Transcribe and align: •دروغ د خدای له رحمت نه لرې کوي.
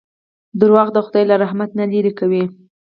•دروغ 0.59 0.87
د 0.93 0.97
خدای 1.05 1.23
له 1.29 1.35
رحمت 1.43 1.69
نه 1.79 1.85
لرې 1.91 2.11
کوي. 2.19 2.43